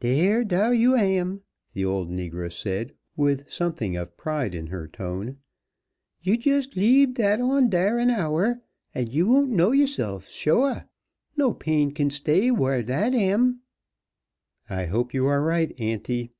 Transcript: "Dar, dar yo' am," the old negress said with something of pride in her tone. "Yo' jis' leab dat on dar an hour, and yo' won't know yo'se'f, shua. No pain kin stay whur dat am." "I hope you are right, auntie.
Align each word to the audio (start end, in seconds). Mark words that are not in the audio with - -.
"Dar, 0.00 0.44
dar 0.44 0.74
yo' 0.74 0.96
am," 0.96 1.40
the 1.72 1.82
old 1.82 2.10
negress 2.10 2.52
said 2.60 2.92
with 3.16 3.48
something 3.50 3.96
of 3.96 4.18
pride 4.18 4.54
in 4.54 4.66
her 4.66 4.86
tone. 4.86 5.38
"Yo' 6.20 6.34
jis' 6.36 6.68
leab 6.76 7.14
dat 7.14 7.40
on 7.40 7.70
dar 7.70 7.96
an 7.96 8.10
hour, 8.10 8.60
and 8.94 9.08
yo' 9.10 9.24
won't 9.24 9.48
know 9.48 9.72
yo'se'f, 9.72 10.28
shua. 10.28 10.86
No 11.38 11.54
pain 11.54 11.92
kin 11.92 12.10
stay 12.10 12.50
whur 12.50 12.82
dat 12.82 13.14
am." 13.14 13.60
"I 14.68 14.84
hope 14.84 15.14
you 15.14 15.24
are 15.26 15.40
right, 15.40 15.74
auntie. 15.80 16.32